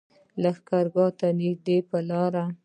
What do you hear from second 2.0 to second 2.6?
لاره.